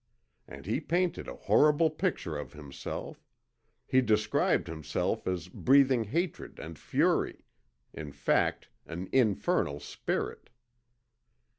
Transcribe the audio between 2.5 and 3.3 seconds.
himself;